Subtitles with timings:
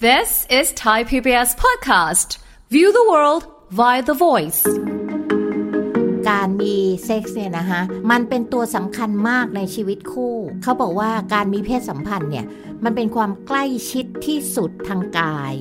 [0.00, 2.38] This is Thai PBS podcast.
[2.70, 3.42] View the world
[3.78, 4.62] via the voice.
[6.30, 12.46] การมีเซ็กส์เนี่ยนะคะมันเป็นตัวสำคัญมากในชีวิตคู่ เขาบอกว่าการมีเพศสัมพันธ์เนี่ย
[12.84, 15.52] มันเป็นความใกล้ชิดที่สุดทางกาย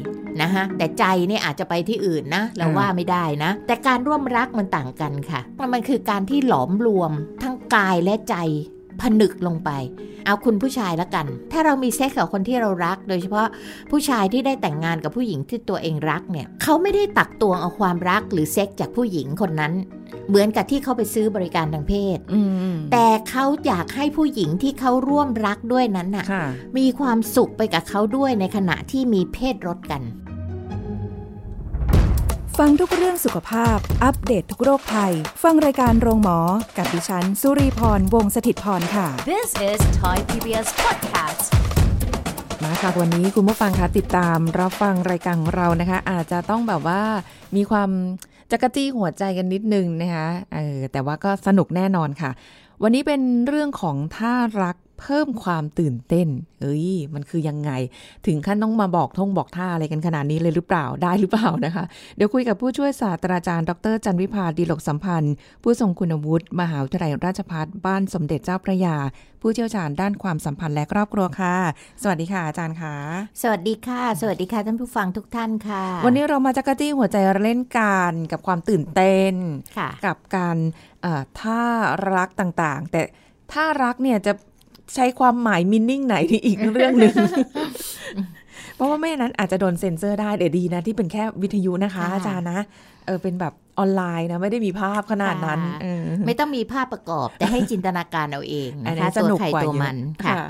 [0.41, 5.41] นะคะแต่ใจเนี่ยอาจจะไปที่อื่นนะเราว่าไม่ได้นะ แต่การร่วมรักมันต่างกันค่ะ
[5.73, 7.11] มันคือการที่หลอมรวม
[7.43, 8.35] ทั้งกายและใจ
[9.01, 9.71] ผนึกลงไป
[10.25, 13.47] เอาคุณผู้ชายละกัน ถ้าเรามีเซ็กส์กับคนที่เรารัก โดยเฉพาะ
[13.91, 19.73] ผู้ชายที่ได้แต่งงานกับผู้หญิงที่ตัวเองรักเนี่ยเขาไม่ได้ตักตวงเอาความรักหรือเซ็กส์จากผู้หญิงคนนั้น
[20.29, 22.41] เหมือนกับที่เขาไปซื้อบริการทางเพศอื
[22.71, 26.45] มแต่เขาอยากให้ผู้หญิงที่เขาร่วมรักด้วยนั้นน่ะค่ะ
[26.77, 30.01] มีความสุขไปกับเขาด้วยในขณะที่มีเพศรสกัน
[32.65, 36.39] ฟังทุกเรื่องสุขภาพ อัปเดตทุกโรคภัย ฟังรายการโรงหมอ
[36.77, 41.41] กับดิฉัน สุรีพร วงศิตพรค่ะ This is Thai PBS podcast.
[42.63, 47.01] มาค่ะวันนี้คุณผู้ฟังคะติดตามรับฟังรายการของเรานะคะ อาจจะต้องแบบว่า
[47.55, 47.89] มีความ
[48.51, 52.31] จักรจี้หัวใจกันนิดนึงนะคะเออแต่ว่าก็สนุกแน่นอนค่ะ
[52.83, 54.33] วันนี้เป็นเรื่องของท่า
[54.63, 56.27] รัก เพิ่มความตื่นเต้น
[56.61, 57.71] เอ้ย มันคือยังไง
[58.25, 68.97] ถึงขั้นต้องมาบอกท่งบอกท่าอะไรกันขนาดนี้เลยหรือเปล่า ได้หรือเปล่านะคะ เดี๋ยวคุยกับผู้ช่วยศาสตราจารย์ ดรจันวิพาดีหลกสัมพันธ์ ผู้ทรงคุณวุฒิ มหาวิทยาลัยราชภัฏบ้านสมเด็จเจ้าพระยา
[69.41, 71.55] ผู้เชี่ยวชาญด้านความสัมพันธ์และครอบครัวค่ะ
[72.01, 72.95] สวัสดีค่ะอาจารย์ค่ะ
[73.41, 79.33] สวัสดีค่ะ สวัสดีค่ะท่านผู้ฟังทุกท่านค่ะ วันนี้เรามาจักรจี้หัวใจเล่นกันกับความตื่นเต้น
[79.77, 80.57] ค่ะกับการ
[81.01, 81.63] เอ่อท่า
[82.15, 83.01] รักต่างๆ แต่
[83.51, 84.33] ท่ารักเนี่ยจะ
[84.95, 87.15] ใช้ความหมายมินนิ่งไหนนี่อีกเรื่องหนึ่ง
[88.75, 92.61] เพราะว่าไม่อย่างนั้นอาจจะโดนเซ็นเซอร์ได้เดี๋ยวดีนะ ที่เป็นแค่วิทยุนะคะค่ะอาจารย์นะ
[93.05, 100.45] เออเป็นแบบออนไลน์นะไม่ได้มีภาพขนาดนั้นค่ะเออไม่ต้องมีภาพประกอบ แต่ให้จินตนาการเอาเองอันนะนี้คะสตัวนุกใครกว่าตัวเยอะมันค่ะค่ะ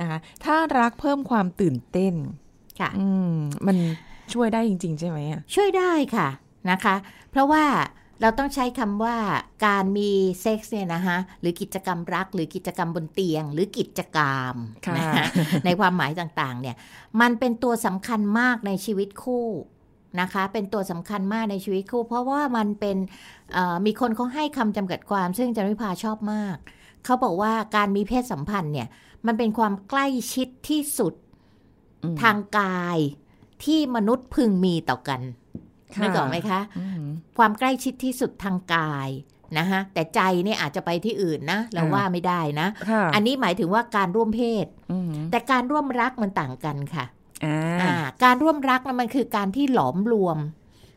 [0.00, 2.14] นะคะถ้ารักเพิ่มความตื่นเต้น
[2.80, 3.34] ค่ะอืม
[3.66, 3.76] มัน
[4.34, 6.28] ช่วยได้จริง ๆ ใช่ไหมอะช่วยได้ค่ะ
[6.70, 6.94] นะคะ
[7.30, 7.64] เพราะว่า
[8.22, 9.16] เราต้องใช้คำว่า
[9.66, 14.54] การมีเซ็กส์เนี่ยนะคะหรือกิจกรรมรัก หรือกิจกรรมบนเตียง หรือกิจกรรม
[14.86, 15.24] ค่ะนะคะ
[15.64, 16.76] ในความหมายต่างๆเนี่ย
[17.20, 19.46] มันเป็นตัวสำคัญมากในชีวิตคู่
[20.20, 22.96] นะคะ เป็นตัวสำคัญมากในชีวิตคู่ เพราะว่ามันเป็น
[23.52, 26.56] เอ่อมีคนเขาให้คำจำกัดความ ซึ่งจันวิภาชอบมาก
[27.04, 28.88] เขาบอกว่าการมีเพศสัมพันธ์เนี่ย
[29.26, 31.14] มันเป็นความใกล้ชิดที่สุด
[32.04, 32.98] อืมทางกาย
[33.64, 35.39] ที่มนุษย์พึงมีต่อกันค่ะ
[36.02, 37.02] นึกออกไหมคะอืม
[37.38, 39.10] ความใกล้ชิดที่สุดทางกาย
[39.58, 47.04] นะคะแต่ใจเนี่ยอาจจะไปที่อื่นนะเราอ่าว่าไม่ได้นะค่ะอันนี้หมายถึงว่าการร่วมเพศอืมแต่การร่วมรักมันต่างกันค่ะ
[47.44, 47.92] อ่าอ่า
[48.24, 50.38] การร่วมรักนะมันคือการที่หลอมรวม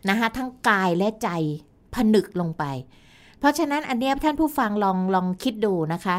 [0.10, 1.30] นะคะทั้งกายและใจ
[1.96, 2.64] ผนึกลงไป
[3.40, 6.18] เพราะฉะนั้นอันเนี้ยท่านผู้ฟังลองลองคิดดูนะคะ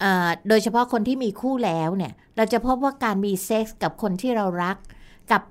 [0.00, 4.76] เอ่อโดยเฉพาะคนที่มีคู่แล้วเนี่ย เราจะพบว่าการมีเซ็กส์กับคนที่เรารัก
[5.32, 5.42] กับ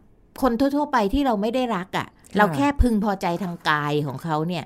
[0.42, 4.64] คนทั่ว ๆ ไปที่เราไม่ได้รักอะ่ะ เราแค่พึงพอใจทางกายของเขาเนี่ย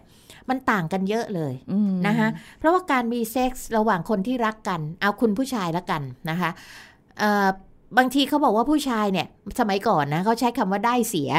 [0.50, 6.50] มันต่างกันเยอะเลยอืมนะคะเพราะว่าการมีเซ็กส์ระหว่างคนที่รักกัน เอาคุณผู้ชายละกันนะคะ
[7.20, 7.48] เอ่อ
[7.98, 9.28] บางทีเขาบอกว่าผู้ชายเนี่ย
[9.60, 11.32] สมัยก่อนนะเขาใช้คำว่าได้เสีย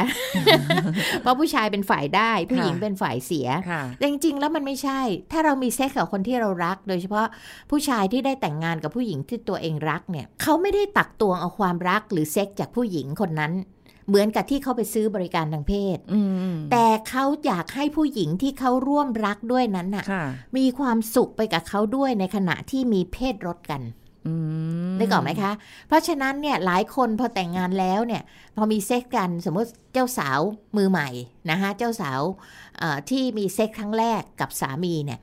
[1.21, 5.01] เพราะผู้ชายเป็นฝ่ายได้ผู้หญิงเป็นฝ่ายเสียค่ะแต่จริง ๆ แล้วมันไม่ใช่
[5.31, 7.25] ถ้าเรามีเซ็กส์กับคนที่เรารัก โดยเฉพาะ
[7.71, 13.53] ผู้ชายที่ได้แต่งงานกับผู้หญิงที่ตัวเองรักเนี่ยเขาไม่ได้ตักตวงเอาความรักหรือเซ็กส์จากผู้หญิงคนนั้น
[14.07, 16.19] เหมือนกับที่เขาไปซื้อบริการทางเพศอื
[16.53, 20.25] มแต่เขาอยากให้ผู้หญิงที่เขาร่วมรักด้วยนั้นน่ะค่ะ
[20.57, 23.81] มีความสุขไปกับเขาด้วยในขณะที่มีเพศรถกัน
[24.27, 24.33] อื
[24.89, 25.51] มนึกออกไหมคะ
[25.87, 28.21] เพราะฉะนั้นเนี่ยหลายคนพอแต่งงานแล้วเนี่ย
[28.57, 30.39] พอมีเซ็กกันสมมติเจ้าสาว
[30.77, 31.09] มือใหม่
[31.51, 32.19] นะคะเจ้าสาว
[32.79, 35.19] เอ่อที่มีเซ็กครั้งแรกกับสามีเนี่ย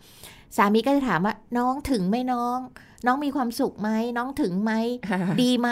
[0.57, 2.59] สามีก็จะถามว่าน้องถึงไหมน้อง
[3.07, 4.73] น้องมีความสุขไหมน้องถึงไหม
[5.09, 5.71] ค่ะดีไหม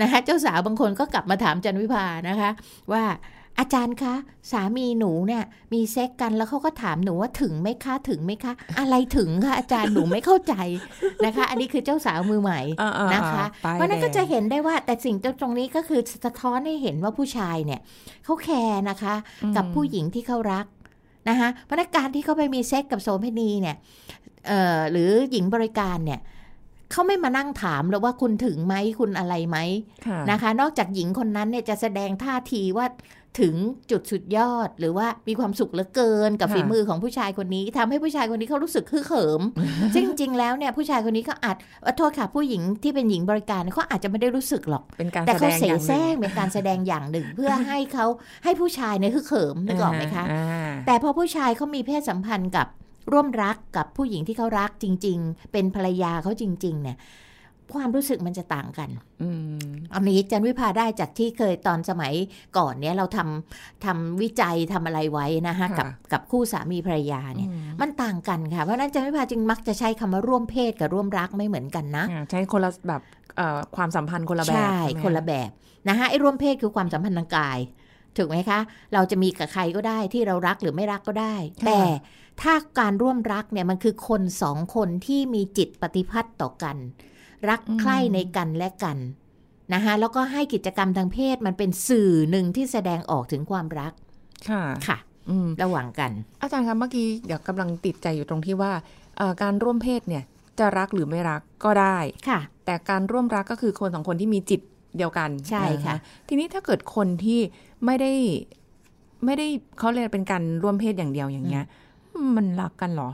[0.00, 2.50] นะคะเจ้าสาวบางคนก็กลับมาถามจันวิภานะคะ
[2.92, 3.04] ว่า
[3.58, 4.14] อาจารย์คะ
[4.50, 5.42] สามีหนูเนี่ย
[5.72, 10.54] มีเซ็กกันแล้วเขาก็ถามหนูว่าถึงไหมคะถึงไหมคะ อะไรถึงคะอาจารย์หนูไม่เข้าใจ
[11.24, 17.80] นะคะ อันนี้คือเจ้าสาวมือใหม่อ่าๆๆนะคะป้ายเพราะฉะนั้นก็แดงจะเห็นได้ว่าแต่สิ่งตรงนี้ก็คือสะท้อนให้เห็นว่าผู้ชายเนี่ย
[18.24, 19.14] เขาแคร์นะคะ
[19.56, 20.66] กับผู้หญิงที่เขารัก
[21.28, 23.76] นะคะเพราะฉะนั้นการที่เขาไปมีเซ็กกับโสเภณีเนี่ย
[24.48, 26.20] เอ่อหรือหญิงบริการเนี่ย
[26.90, 29.58] เขาไม่มานั่งถามเลยว่าคุณถึงไหมคุณอะไรไหม
[30.06, 32.86] ค่ะนะคะ นอกจากหญิงคนนั้นเนี่ยจะแสดงท่าทีว่า
[33.40, 33.54] ถึง
[33.90, 39.42] จุดสุดยอดหรือว่ามีความสุขเหลือเกินกับค่ะฝีมือของผู้ชายคนนี้ทำให้ผู้ชายคนนี้เขารู้สึกฮึกเหิม
[39.94, 48.06] ซึ่งจริงๆแล้วเนี่ยผู้ชายคนนี้เขาอาจเอ่อโทษค่ะผู้หญิงที่เป็นหญิงบริการเนี่ยเขาอาจจะไม่ได้รู้สึกหรอกเป็นการแต่แสดเขางเสอย่างหแสนึ่ร้งเป็นการแสดงอย่างหนึ่ง เพื่อให้เขา
[48.44, 52.66] ให้ผู้ชายเนี่ยฮึกเหิมนึกออกไหมคะอ่าแต่พอผู้ชายเขามีเพศสัมพันธ์กับ
[53.12, 56.96] ร่วมรักกับผู้หญิงที่เขารักจริง ๆ เป็นภรรยาเขาจริง ๆ เนี่ย
[57.74, 58.88] ความรู้สึกมันจะต่างกัน
[59.22, 62.12] อืมอันนี้จันวิพาได้จากที่เคยตอนสมัย
[62.58, 67.48] ก่อนเนี่ยเราทำทำวิจัยทำอะไรไว้นะคะกับกับคู่สามีภรรยาเนี่ย
[67.80, 73.02] มันต่างกันค่ะ เพราะฉะนั้นจันวิพาจึงมักจะใช้คำว่าร่วมเพศกับร่วมรักไม่เหมือนกันนะอ่าใช้คนละแบบ
[73.36, 74.64] เอ่อความสัมพันธ์คนละแบบ ใช่
[74.94, 75.50] ไหมคนละแบบ
[75.88, 77.58] นะคะไอ้ร่วมเพศคือความสัมพันธ์ทางกาย
[78.16, 78.58] ถูกไหมคะ
[78.94, 81.34] เราจะมีกับใครก็ได้ที่เรารักหรือไม่รักก็ได้
[81.66, 81.80] แต่
[82.42, 86.76] ถ้าการร่วมรักเนี่ยมันคือคนสองคนที่มีจิตปฏิพัติต่อกัน
[87.48, 88.98] รักใคร่ในกันและกัน
[89.74, 93.92] นะคะแล้วก็ให้กิจกรรมทางเพศมันเป็นสื่อหนึ่งที่แสดงออกถึงความรัก
[94.48, 94.98] ค่ะค่ะ
[95.30, 96.10] อืมระหว่างกัน
[96.40, 98.72] อาจารย์คะเมื่อกี้เดี๋ยวกำลังติดใจอยู่ตรงที่ว่า
[99.16, 100.24] เอ่อการร่วมเพศเนี่ย
[100.58, 101.98] จะรักหรือไม่รักก็ได้
[102.28, 104.60] ค่ะ แต่การร่วมรักก็คือคนสองคนที่มีจิต
[104.96, 105.98] เดียวกันใช่ค่ะน
[106.28, 107.40] ทีนี้ถ้าเกิดคนที่
[107.84, 108.12] ไม่ได้
[109.24, 109.46] ไม่ได้
[109.78, 111.64] เขาเรียกเป็นการร่วมเพศอย่างเดียวอย่างเงี้ย
[112.36, 113.10] มันรักกันเหรอ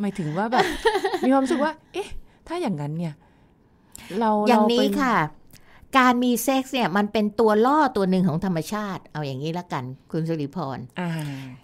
[0.00, 0.66] หมายถึงว่าแบบ
[1.24, 2.08] มีความรู้สึกว่า เอ๊ะ
[2.48, 3.14] ถ้าอย่างนั้นเนี่ย
[4.18, 5.16] เราอย่างเรนี้เป็ค่ะ
[5.98, 11.10] การมีเซ็กซ์เนี่ยมันเป็นตัวล่อตัวหนึ่งของธรรมชาติ เอาอย่างนี้ละกัน คุณสุริพรอ่า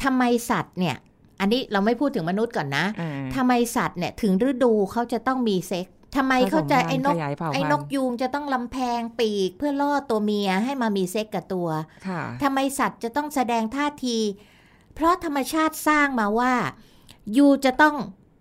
[0.02, 0.96] ทำไมสัตว์เนี่ย
[1.40, 11.68] อันนี้เราไม่พูดถึงมนุษย์ก่อนนะอ่าทำไมสัตว์เนี่ยถึงฤดูเขาจะต้องมีเซ็กซ์ทำไมเขาจะผสมพันธุ์ไอ้นกขยายเผ่าพันธุ์ไอ้นกยูงจะต้องรำแพนปีกเพื่อล่อตัวเมียให้มามีเซ็กซ์กับตัว
[12.08, 14.18] ค่ะทำไมสัตว์จะต้องแสดงท่าที
[14.94, 16.54] เพราะธรรมชาติสร้างมาว่า
[17.37, 17.96] you จะต้อง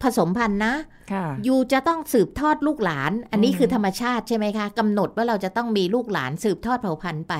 [0.05, 0.73] ผสมพันธุ์นะ
[1.13, 7.33] ค่ะ you จะต้องสืบทอดลูกหลาน อันนี้อืมคือธรรมชาติใช่ไหมคะกำหนดว่าเราจะต้องมีลูกหลานสืบทอดเผ่าพันธุ์ไป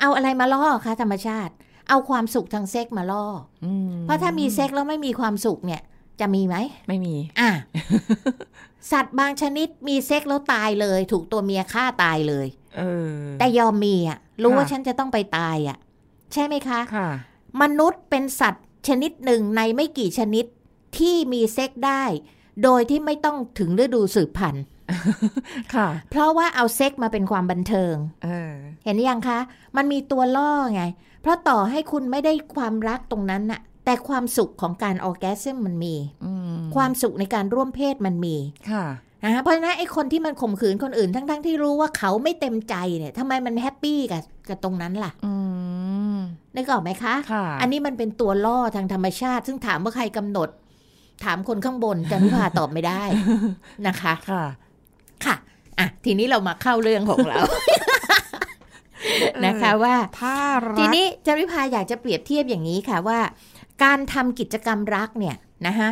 [0.00, 1.52] เอาอะไรมาล่อคะธรรมชาติ
[1.88, 3.24] เอาความสุขทางเซ็กมาล่อ
[3.64, 5.82] อืมเพราะถ้ามีเซ็กแล้วไม่มีความสุขเนี่ย
[6.20, 6.56] จะมีไหม
[6.88, 7.50] ไม่มีอะ
[8.92, 12.46] สัตว์บางชนิดมีเซ็กแล้วตายเลย ถูกตัวเมียฆ่าตายเลย
[12.78, 15.78] เออแต่ยอมมีอะ รู้ว่าค่ะฉันจะต้องไปตายอะ
[16.32, 17.08] ใช่ไหมคะค่ะ
[17.62, 20.44] มนุษย์เป็นสัตว์ชนิดหนึ่งในไม่กี่ชนิด
[20.96, 22.04] ที่มีเซ็กได้
[22.64, 24.64] โดยที่ไม่ต้องถึงฤดูสืบพันธุ์
[25.74, 27.94] ค่ะ เพราะว่าเอาเซ็กมาเป็นความบันเทิง
[28.24, 28.52] เออ
[28.84, 29.38] เห็นยังคะ
[29.76, 30.82] มันมีตัวล่อไง
[31.22, 35.94] เพราะต่อให้คุณไม่ได้ความรักตรงนั้นน่ะ แต่ความสุขของการออร์แกซึมมันมี
[36.24, 38.36] อืมความสุขในการร่วมเพศมันมี
[38.70, 38.84] ค่ะ
[39.24, 45.34] นะคะเพราะฉะนั้นไอ้คนที่มันข่มขืนคนอื่นทั้งๆที่รู้ว่าเขาไม่เต็มใจเนี่ยทำไมมันแฮปปี้กับกับตรงนั้นล่ะอื
[46.14, 46.18] ม
[46.54, 50.48] นึกออกไหมคะค่ะอันนี้มันเป็นตัวล่อทางธรรมชาติ ซึ่งถามว่าใครกำหนด
[51.24, 53.02] ถามคนข้างบนจันวิพาตอบไม่ได้
[53.86, 54.44] นะคะ ค่ะ
[55.24, 55.36] ค่ะ
[55.78, 57.38] อะ ทีนี้เรามาเข้าเรื่องของเรา
[59.46, 60.36] นะคะว่าถ้า
[60.66, 63.20] รักทีนี้จันวิพาอยากจะเปรียบเทียบอย่างนี้ค่ะว่า
[63.84, 65.36] การทำกิจกรรมรักเนี่ย
[65.66, 65.88] นะคะ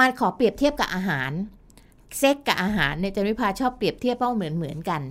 [0.00, 1.30] มันขอเปรียบเทียบกับอาหาร
[2.18, 5.02] เซ็กกับอาหารเนี่ยจันวิพาชอบเปรียบเทียบเพราะเหมือนเหมือนกัน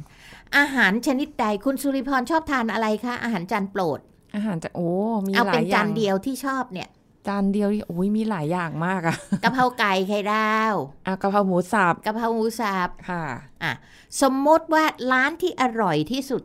[0.57, 3.99] อาหารชนิดใดคุณสุริพรชอบทานอะไรคะอาหารจานโปรด
[4.35, 4.89] อาหารจะโอ้
[5.27, 6.89] มีเอาหลาเป็ยนอย่าจางนเดียวที่ชอบเนี่ย
[7.27, 10.73] จานเดียวนี่โอ้ยมีหลายอย่างมากอะกะเพราไก่ไข่ดาว
[11.07, 13.23] อะกะเพราหมูสับกะเพราหมูสับค่ะ
[13.63, 13.73] อะ
[14.21, 16.41] สมมติว่าร้านที่อร่อยที่สุด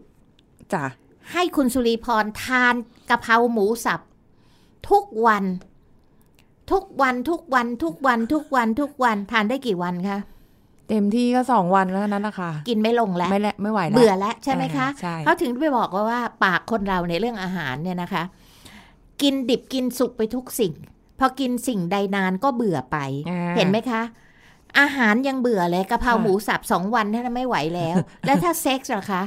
[0.73, 0.85] จ้ะ
[1.33, 2.75] ให้คุณสุริพรทาน
[3.11, 4.01] กะเพราหมูสับ
[4.91, 5.45] ทุกวัน
[6.71, 10.19] ทุกวันทุกวันทุกวันทุกวันทุกวันทานได้กี่วันคะ
[10.89, 18.23] เต็มที่ก็สองวันแล้วนั้นนะคะกินไม่ลงแล้วไม่และไม่ไหวแล้วเบื่อแล้วใช่ไหมคะอ่าใช่เขาถึงไปบอกว่าว่าปากคนเราในเรื่องอาหารเนี่ยนะคะ
[19.23, 20.75] กินดิบกินสุกไปทุกสิ่ง
[21.19, 22.97] พอกินสิ่งใดนานก็เบื่อไป
[23.29, 24.03] อ่าเห็นไหมคะ
[24.79, 27.97] อาหารยังเบื่อเลยกะเพราค่ะหมูสับสองวันเท่านั้นไม่ไหวแล้ว
[28.27, 29.23] แล้วถ้าเซ็กส์ล่ะคะ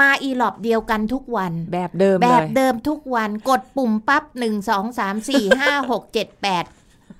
[0.00, 6.64] มาอีหลอบเดียวกันทุกวัน แบบเดิมแบเลบยเดิมทุกวันกดปุ่มปั๊บหนึ่งสองสามสี่ห้าหกเจ็ดแปด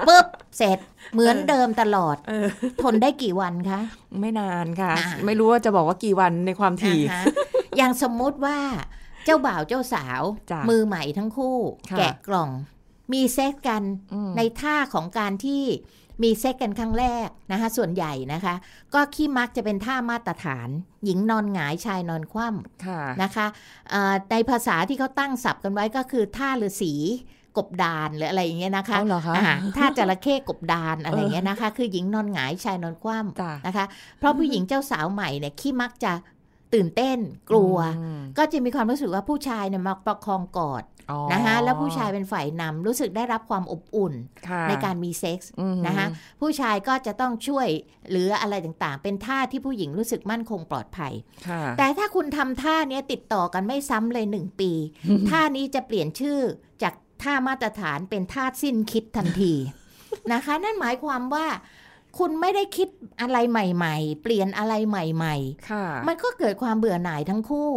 [0.07, 0.27] ปุ๊บ
[0.57, 0.79] เสร็จ
[1.13, 2.47] เหมือนเดิมตลอดเออ
[2.83, 3.81] ทนได้กี่วันคะ
[4.21, 7.25] ไม่นานค่ะอ่าไม่รู้ว่าจะบอกว่ากี่วันในความถี่อ่าฮะ
[7.77, 8.59] อย่างสมมุติว่า
[9.27, 11.59] เจ้าบ่าวเจ้าสาวจ้ะมือใหม่ทั้งคู่
[11.91, 12.51] ค่ะแกะกล่อง
[13.13, 15.63] มีเซ็กกันอืมในท่าของการที่
[16.23, 18.55] มีเซ็กกันครั้งแรกนะคะส่วนใหญ่นะคะ
[18.95, 20.69] ก็ขี้มักจะเป็นท่ามาตรฐาน
[21.05, 23.47] หญิงนอนหงายชายนอนคว่ำค่ะนะคะ
[23.91, 26.95] เอ่อในภาษาที่เขาตั้งศัพท์กันไว้ก็คือท่าฤาษี
[27.57, 33.85] กบดานหรืออะไรอย่างเงี้ยนะคะเอาเหรอคะอ่าท่าจระเข้กบดานอะไรอย่างเงี้ยนะคะ คือหญิงนอนหงายชายนอนคว่จ้ะำนะคะ
[34.19, 36.13] เพราะผู้หญิงเจ้าสาวใหม่เนี่ยขี้มักจะ
[36.75, 37.19] ตื่นเต้น
[37.51, 44.15] กลัวอืมก็จะมีความรู้สึกว่าผู้ชายเนี่ยมาประคองกอดอ๋อนะคะแล้วผู้ชายเป็นฝ่ายนำรู้สึกได้รับความอบอุ่น
[44.49, 46.07] ค่ะในการมีเซ็กส์อืมนะคะ
[46.41, 47.69] ผู้ชายก็จะต้องช่วย
[48.11, 51.13] หรืออะไรต่างๆ เป็นท่าที่ผู้หญิงรู้สึกมั่นคงปลอดภัย
[51.49, 54.73] ค่ะแต่ถ้าคุณทำท่าเนี้ยติดต่อกันไม่ซ้ำเลยหนึ่งปี
[55.31, 56.41] ท่านี้จะเปลี่ยนชื่อ
[56.83, 59.55] จากท่ามาตรฐานเป็นท่าสิ้นคิดทันที
[60.33, 61.47] นะคะ นั่นหมายความว่า
[62.19, 62.89] คุณไม่ได้คิด
[63.21, 65.37] อะไรใหม่ ๆ เปลี่ยนอะไรใหม่
[65.71, 67.71] ค่ะๆมันก็เกิดความเบื่อหน่ายทั้งคู่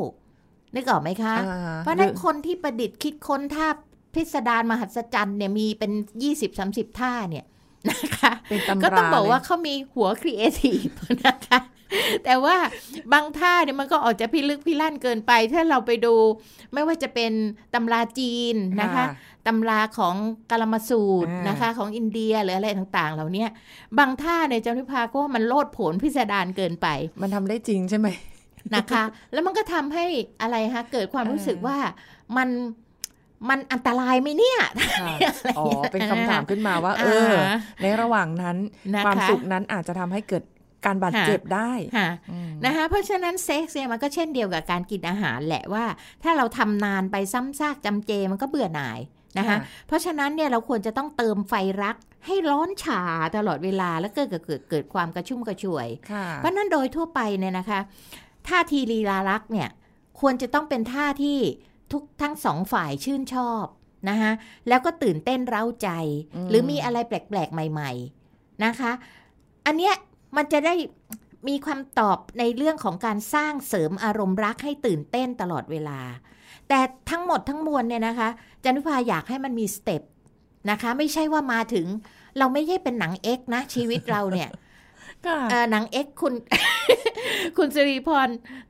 [0.75, 3.67] นึกออกไหมคะอ่เพราะฉะนั้นคนที่ประดิษฐ์คิดค้นท่า
[4.13, 5.91] พิสดารมหัศจรรย์เนี่ยมีเป็น
[6.45, 7.45] 20-30ท่าเนี่ย
[7.89, 10.87] นะคะเป็นตำราก็ต้องบอกว่าเลยเขามีหัวครีเอทีฟ
[11.27, 11.59] นะคะ
[12.25, 12.57] แต่ว่า
[13.13, 16.15] บางท่าเนี่ยมันก็ออกจะพิลึกพิลั่นเกินไป ถ้าเราไปดู
[16.73, 17.31] ไม่ว่าจะเป็น
[17.73, 19.05] ตำราจีนนะคะค่ะ
[19.49, 20.15] ตำราของ
[20.51, 23.49] กาลมาสูตรอ่านนะคะ ของอินเดียหรืออะไรต่างๆ เหล่าเนี้ย
[23.99, 26.87] บางท่าเนี่ยเจ้านิพาก็ว่ามันโลดโผนพิสดารเกินไป
[27.21, 28.07] มันทำได้จริงใช่ไหม
[28.75, 30.05] นะคะ แล้วมันก็ทำให้
[30.41, 31.77] อะไรคะเกิดความเออรู้สึกว่า
[32.37, 32.49] มัน
[33.49, 34.59] มันอันตรายไหมเนี่ย
[35.01, 38.57] ค่ะอ๋อ เป็นคำถามขึ้นมาว่า เออาในระหว่างนั้น
[38.95, 40.43] นะคะความสุขนั้นอาจจะทำให้เกิด
[40.85, 45.85] การบาดเจ็บได้ค่ะอืมนะคะเพราะฉะนั้นเซ็กซ์เนี่ยมันก็เช่นเดียวกับการกินอาหารแหละว่า
[46.23, 48.99] ถ้าเราทำนานไปซ้ำซากจำเจมันก็เบื่อหน่าย
[49.37, 49.57] นะคะค่ะ
[49.87, 51.95] เพราะฉะนั้นเนี่ยเราควรจะต้องเติมไฟรัก
[52.25, 53.01] ให้ร้อนฉา
[53.37, 57.79] ตลอดเวลาแล้วเกิดเกิดเกิดเกิดความกระชุ่มกระชวยค่ะเพราะฉะนั้นโดยทั่วไปเนี่ยนะคะ
[58.47, 59.69] ท่าทีลีลารักเนี่ย
[60.19, 61.39] ควรจะต้องเป็นท่าที่
[61.91, 63.65] ทุกทั้งสองฝ่ายชื่นชอบ
[64.09, 64.31] นะคะ
[64.67, 65.89] แล้วก็ตื่นเต้นเร้าใจ
[66.35, 67.91] อืมหรือมีอะไรแปลกๆ ใหม่
[68.27, 68.91] ๆนะคะ
[69.65, 69.95] อันเนี้ย
[70.37, 70.75] มันจะได้
[71.49, 75.99] มีความตอบในเรื่องของการสร้างเสริมอารมณ์รักให้ตื่นเต้นตลอดเวลา
[76.69, 78.29] แต่ทั้งหมดทั้งมวลเนี่ยนะคะ
[78.63, 80.01] จันทุภาอยากให้มันมี step
[80.69, 81.85] นะคะ ไม่ใช่ว่ามาถึง
[82.37, 84.49] เราไม่ใช่เป็นหนัง X นะ ชีวิตเราเนี่ย
[85.25, 86.33] ค่ะเอ่อหนัง X คุณ
[87.57, 88.27] คุณสิริพร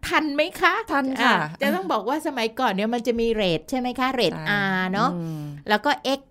[0.08, 6.22] ทันไหมคะ ทันค่ะอ่จะต้องบอกว่าสมัยก่อนเนี่ยมันจะมี rate ใช่ไหมคะ rate ใช่ R เนาะอืมแล้วก็ X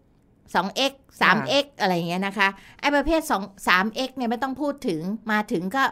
[0.54, 2.48] 2x 3x อะไรอย่างเงี้ยนะคะ
[2.80, 5.00] ไอ้ประเภท2 3x เนี่ยไม่ต้องพูดถึง
[5.32, 5.84] มาถึงก็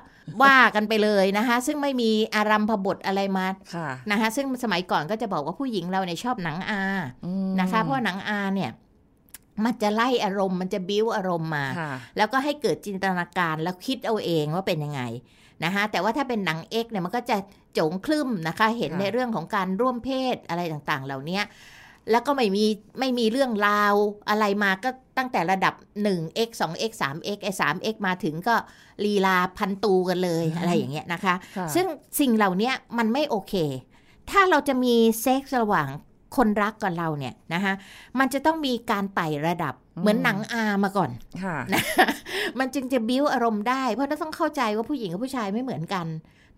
[0.42, 6.56] ว่ากันไปเลยนะคะ ซึ่งไม่มีอารัมพบทอะไรมาค่ะนะคะซึ่งสมัยก่อนก็จะบอกว่าผู้หญิงเราเนี่ยชอบหนัง
[6.94, 8.70] R อืมนะคะ เพราะหนัง R เนี่ย
[9.64, 15.02] มันจะไล่อารมณ์มันจะบิ้วอารมณ์มาค่ะแล้วก็ให้เกิดจินตนาการแล้วคิดเอาเองว่าเป็นยังไง
[15.64, 17.36] นะคะแต่ว่าถ้าเป็นหนังเอกเนี่ยมันก็จะ
[17.74, 21.40] โจงคลึมนะคะ เห็นค่ะในเรื่องของการร่วมเพศอะไรต่างๆ เหล่านี้
[22.10, 22.64] แล้วก็ไม่มี
[22.98, 23.94] ไม่มีเรื่องราว
[24.28, 25.74] อะไรมาก็ตั้งแต่ระดับ
[26.06, 28.56] 1x 2x 3x ไอ้ 3x มาถึงก็
[29.04, 31.86] ลีลาพันตูกันเลยอะไรอย่างเงี้ยนะคะค่ะซึ่ง
[32.20, 33.54] สิ่งเหล่านี้มันไม่โอเค
[34.30, 35.88] ถ้าเราจะมีเซ็กส์ระหว่าง
[36.36, 37.74] คนรักกับเราเนี่ยนะคะ
[38.18, 41.10] มันจะต้องมีการไต่ระดับ เหมือนหนังอามาก่อน
[41.42, 41.82] ค่ะนะ
[42.58, 46.06] มันจึงจะบิ้วอารมณ์ได้เพราะเราต้องเข้าใจว่าผู้หญิงกับผู้ชายไม่เหมือนกัน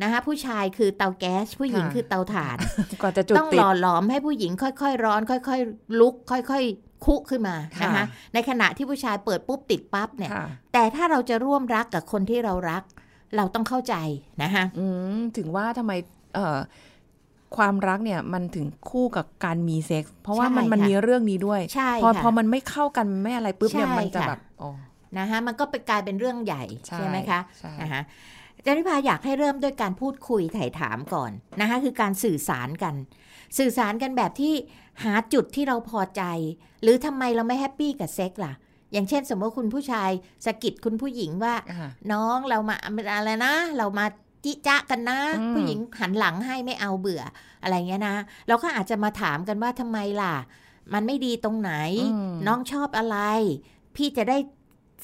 [0.03, 2.57] นะคะผู้ชายคือเตาแก๊ส ผู้หญิงค่ะคือเตาถ่าน
[3.01, 8.05] กว่าจะจุดต้องติหดล่อหลอมให้ผู้หญิงค่อยๆ ร้อน ค่อย ๆ ลุก ค่อย ๆ คุขึ้นมาค่ะนะคะ
[8.35, 12.83] ในขณะที่ผู้ชายเปิดปุ๊บติดปั๊บเนี่ยค่ะแต่ถ้าเราจะร่วมรักกับคนที่เรารัก
[13.37, 13.95] เราต้องเข้าใจ
[14.43, 15.93] นะคะอืมถึงว่าทำไม
[16.35, 16.59] เอ่อ
[17.57, 24.71] ความรักเนี่ยมันถึงคู่กับการมีเซ็กส์เพราะว่ามันใช่มันค่ะมีเรื่องนี้ด้วยใช่พอค่ะพอมันไม่เข้ากันมันไม่อะไรปุ๊บเนี่ยใช่มันจะค่ะแบบอ๋อ
[25.19, 28.03] นะคะมันก็เป็นกลายเป็นเรื่องใหญ่ใช่ใช่ไหมคะใช่นะคะ
[28.57, 32.95] อาจารย์นิพาอยากให้เริ่มด้วยการพูดคุยถ่ายถามก่อนนะคะคือการสื่อสารกัน
[33.59, 34.55] สื่อสารกันแบบที่
[35.05, 36.23] หาจุดที่เราพอใจ
[36.83, 38.55] หรือทำไมเราไม่แฮปปี้กับเซ็กล่ะ
[38.93, 40.11] อย่างเช่น สมมติคุณผู้ชาย
[40.47, 42.77] สะกิดคุณผู้หญิงว่าอ่าน้องเรามา
[43.17, 44.07] อะไรนะ เรามา
[44.45, 47.23] จิจ๊ะกันนะอืมผู้หญิงหันหลังให้ไม่เอาเบื่อ
[47.63, 48.17] อะไรเงี้ยนะ
[48.49, 50.35] เราก็อาจจะมาถามกันว่าทำไมล่ะ
[50.93, 51.73] มันไม่ดีตรงไหน
[52.15, 53.19] อืมน้องชอบอะไร
[53.97, 54.39] พี่จะได้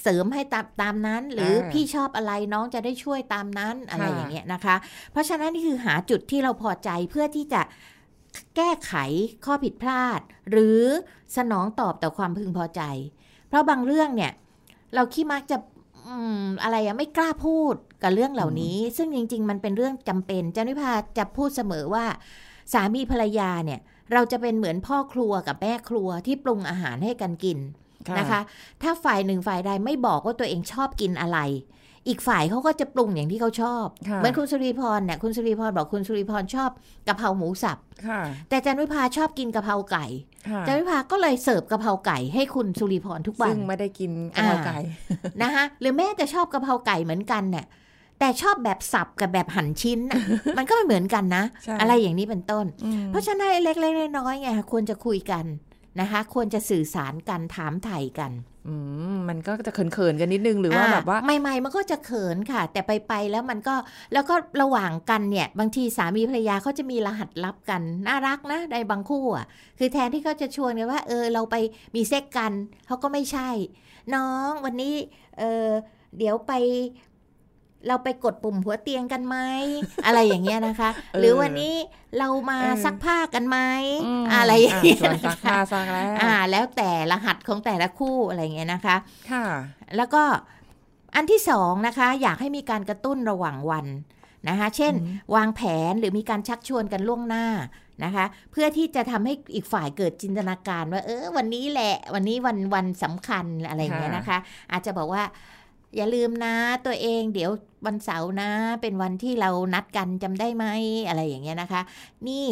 [0.03, 4.77] เสริมให้ตามตามนั้น หรือเออพี่ชอบอะไรน้องจะได้ช่วยตามนั้นอะไรค่ะอย่างเงี้ยนะคะ
[5.13, 7.63] เพราะฉะนั้นนี่คือหาจุดที่เราพอใจเพื่อที่จะ
[8.57, 8.93] แก้ไข
[9.45, 10.81] ข้อผิดพลาด หรือ
[11.37, 12.83] สนองตอบต่อความพึงพอใจ
[13.49, 14.33] เพราะบางเรื่องเนี่ย
[14.95, 15.57] เราขี้มักจะ
[16.07, 22.05] อืมอะไรอะไม่กล้าพูดกับเรื่องเหล่านี้ ซึ่งจริง ๆ มันเป็นเรื่องจำเป็นเจ้านิพาจะพูดเสมอว่า
[22.73, 23.81] สามีภรรยาเนี่ย
[24.13, 27.59] เราจะเป็นเหมือนพ่อครัวกับแม่ครัวที่ปรุงอาหารให้กันกิน
[28.19, 28.41] นะคะ
[28.83, 31.39] ถ้าฝ่ายหนึ่งฝ่ายใดไม่บอกว่าตัวเองชอบกินอะไร
[32.09, 36.71] อีกฝ่ายเขาก็จะปรุงอย่างที่เขาชอบค่ะเหมือนคุณสุริพรเนี่ยคุณสุริพรบอกคุณสุริพรชอบ
[37.09, 40.07] กะเพราหมูสับค่ะแต่จันวิพาชอบกินกะเพราไก่
[40.49, 44.79] ค่ะจันวิพาก็เลยเสิร์ฟกะเพราไก่ให้คุณสุริพรทุกวัซึ่นงไม่ได้กินกะเพราไก่
[45.43, 47.67] นะคะหรือแม่จะชอบกะเพราไก่เหมือนกันเนี่ย
[48.21, 50.19] แต่ชอบแบบสับกับแบบหั่นชิ้นน่ะ
[50.59, 55.45] มันก็ไม่เหมือนกันนะใช่อะไรอย่างนี้เป็นต้นอืมเพราะฉะนั้นเล็กๆน้อยๆไงควรจะคุยกัน
[56.01, 58.33] นะคะ ควรจะสื่อสารกันถามไถ่กัน
[58.69, 58.75] อื
[59.15, 63.75] มมันก็จะเขินๆกันนิดนึงหรือว่าแบบว่าใหม่ๆมันก็จะเขินค่ะ แต่ไปๆแล้วมันก็
[64.13, 69.47] แล้วก็ระหว่างกันเนี่ยบางทีสามีภรรยาเขาจะมีรหัสลับกันน่ารักนะในบางคู่อะ
[69.79, 71.57] คือแทนที่เขาจะชวนกันว่า เออเราไป
[71.95, 72.53] มีเซ็กกัน
[72.87, 73.51] เขาก็ไม่ใช่
[74.15, 74.95] น้องวันนี้
[75.39, 75.69] เออ
[76.19, 76.53] เดี๋ยวไป
[77.89, 79.37] เราไปกดปุ่มหัวเตียงกันไหม
[80.07, 81.75] อะไรอย่างเงี้ยนะคะเออหรือวันนี้
[82.19, 83.59] เรามาเออซักผ้ากันไหม
[84.23, 88.97] มอะไรอย่างเงี้ยส่วนซักนะคะผ้าซักแล้วอ่า แล้วแต่รหัสของแต่ละคู่อะไรอย่างเงี้ยนะคะ
[89.31, 89.47] ค่ะ
[89.97, 90.23] แล้วก็
[91.15, 93.87] อันที่สองนะคะ อยากให้มีการกระตุ้นระหว่างวัน
[94.49, 94.93] นะคะ เช่น
[95.35, 95.61] วางแผ
[95.91, 97.47] นหรือมีการชักชวนกันล่วงหน้า
[98.05, 104.39] นะคะ เพื่อที่จะทำให้อีกฝ่ายเกิดจินตนาการว่า เออ วันนี้แหละ วันนี้วันวันสำคัญอะไรอย่างเงี้ยนะคะ
[104.73, 105.23] อาจจะบอกว่า
[105.97, 106.55] อย่าลืมนะ
[106.87, 107.51] ตัวเองเดี๋ยว
[107.87, 108.51] วันเสาร์นะ
[108.83, 110.67] เป็นวันที่เรานัดกันจำได้ไหม
[111.09, 111.83] อะไรอย่างเงี้ยนะคะ
[112.29, 112.47] นี่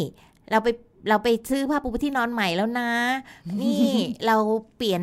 [0.50, 0.68] เราไป
[1.08, 2.90] เราไปซื้อผ้าปูที่นอนใหม่แล้วนะ
[3.62, 3.82] นี่
[4.26, 4.36] เรา
[4.76, 5.02] เปลี่ยน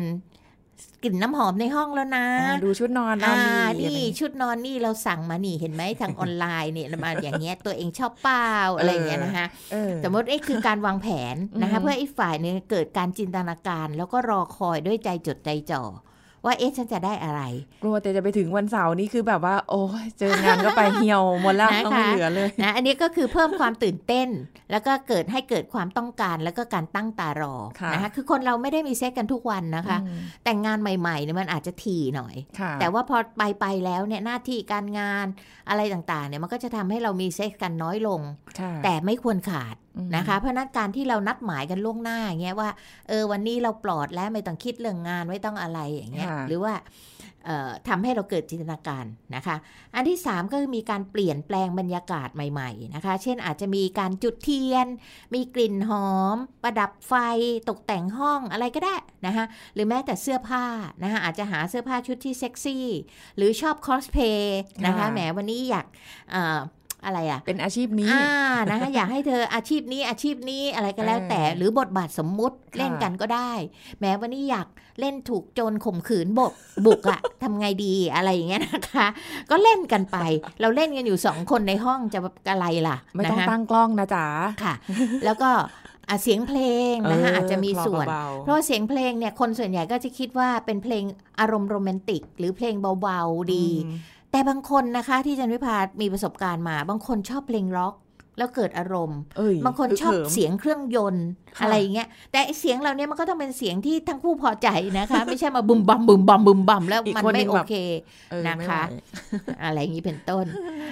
[1.04, 15.82] กลิ่นน้ำหอมในห้องแล้วนะอ่าดูชุดนอนเราอ่าดีอะไรนี่อย่างงี้ชุดนอนนี่เราสั่งมานี่เห็นไหมทางออนไลน์เนี่ยมาอย่างเงี้ยตัวเองชอบเปล่าอะไรอย่างเงี้ยนะคะเออสมมติไอ้คือการวางแผนนะคะอืมเพื่อไอ้ฝ่ายหนึงเกิดการจินตนาการ แล้วก็รอคอยด้วยใจจดใจจ่อ
[16.44, 17.42] ว่าเอ๊ะฉันจะได้อะไร
[17.82, 24.28] กลัวแต่จะไปถึงวันเสาร์นี่คือแบบว่า โอ้ยเจองานก็ไปเหี่ยวหมดแล้วนะคะต้องไม่เหลือเลยนะอันนี้ก็คือเพิ่มความตื่นเต้น
[24.70, 35.26] แล้วก็เกิดให้เกิดความต้องการแล้วก็การตั้งตารอค่ะนะคะคือคนเราไม่ได้มีเซ็กกันทุกวันนะคะอืมแต่งงานใหม่ๆเนี่ยมันอาจจะถี่หน่อยค่ะแต่ว่าพอไปไปแล้วเนี่ยหน้าที่การงาน
[35.68, 38.20] อะไรต่างๆเนี่ยมันก็จะทำให้เรามีเซ็กกันน้อยลง
[38.60, 42.70] ค่ะแต่ไม่ควรขาดอืมนะคะ เพราะฉะนั้นการที่เรานัดหมายกันล่วงหน้าอย่างเงี้ยว่า
[43.08, 46.74] เออวันนี้เราปลอดแล้วไม่ต้องคิดเรื่องงานไม่ต้องอะไรอย่างเงี้ยค่ะหรือว่า
[47.46, 49.04] เอ่อทำให้เราเกิดจินตนาการ
[49.34, 49.56] นะคะ
[49.94, 54.86] อันที่ 3 ก็คือมีการเปลี่ยนแปลงบรรยากาศใหม่ ๆ นะคะ เช่นอาจจะมีการจุดเทียน
[55.34, 57.14] มีกลิ่นหอม ประดับไฟ
[57.68, 59.44] ตกแต่งห้องอะไรก็ได้นะคะ
[59.74, 60.64] หรือแม้แต่เสื้อผ้า
[61.02, 62.86] นะคะอาจจะหาเสื้อผ้าชุดที่เซ็กซี่
[63.36, 65.86] หรือชอบคอสเพย์นะคะค่ะแหมวันนี้อยาก
[66.30, 68.24] เอ่ออะไรอะเป็นอาชีพนี้อ่า
[68.70, 73.52] นะคะอยากให้เธออาชีพนี้อาชีพนี้อะไรก็แล้วเออแต่หรือบทบาทสมมุติค่ะเล่นกันก็ได้
[74.00, 74.68] แม้วันนี้อยาก
[75.00, 76.52] เล่นถูกโจรข่มขืนบก
[76.86, 79.06] บุกอะทำไงดีอะไรอย่างเงี้ยนะคะ
[79.50, 80.16] ก็เล่นกันไป
[80.60, 82.18] เราเล่นกันอยู่สองคนในห้องจะ
[82.50, 84.26] อะไรล่ะ ไม่ต้องนะคะตั้งกล้องนะจ๊ะ
[84.62, 84.74] ค่ะ
[85.24, 85.50] แล้วก็
[86.08, 86.60] อะเสียงเพล
[86.92, 91.04] งนะคะอาจจะมีส่วนเบาๆเพราะว่าเสียงเพลงเนี่ยคนส่วนใหญ่ก็จะคิดว่าเป็นเพลง
[91.40, 93.96] อารมณ์โรแมนติก หรือเพลงเบาๆดีอืม
[94.32, 97.94] แต่บางคนนะคะที่จันวิพามีประสบการณ์มา บางคนชอบเพลงร็อก
[98.38, 104.68] แล้วเกิดอารมณ์เอ้ยบางคนชอบฮึกหิมเสียงเครื่องยนต์ค่ะอะไรอย่างเงี้ย แต่ไอ้เสียงเหล่านี้มันก็ต้องเป็นเสียงที่ทั้งคู่พอใจ
[104.98, 107.74] นะคะ ไม่ใช่มาบุมบัมบุมบัมบุมบัมแล้วอีกมันคนหไม่นึ่งโอแบบเค
[108.30, 110.44] เออนะคะไม่ไหวอะไรอย่างนี้เป็นต้น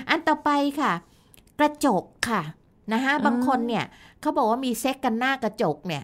[0.08, 0.92] อันต่อไปค่ะ
[1.58, 2.42] กระจกค่ะ
[2.92, 3.84] นะคะอ่าบางคนเนี่ย
[4.20, 6.02] เขาบอกว่ามีเซ็กกันหน้ากระจกเนี่ย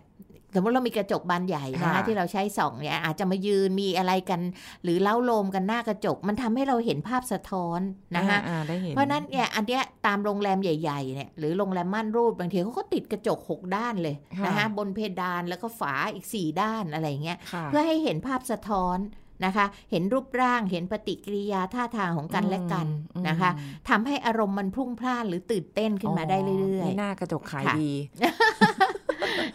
[0.54, 4.40] สมมติเรามีกระจกบานใหญ่นะคะค่ะที่เราใช้ส่องเนี่ยอาจจะมายืนมีอะไรกัน
[4.82, 7.80] หรือเล้าโลมกันหน้ากระจก มันทำให้เราเห็นภาพสะท้อน
[8.16, 18.98] นะคะอ่าอ่าได้เห็นเพราะฉะนั้นเนี่ยอันเนี้ยตามโรงแรมใหญ่ๆเนี่ยหรือโรงแรมม่านรูดบางทีเขาก็ติดกระจก 6 ด้านเลยค่ะนะคะบนเพดานแล้วก็ฝาอีก 4 ด้านอะไรอย่างเงี้ยค่ะเพื่อให้เห็นภาพสะท้อน
[19.44, 23.50] นะคะเห็นรูปร่างเห็นปฏิกิริยาท่าทางของกันและกันอืมนะคะ
[23.88, 28.93] ทำให้อารมณ์มันพรุ่งพล่านหรือตื่นเต้นขึ้นมาได้เรื่อยนี่หน้ากระจกขายค่ะดีๆ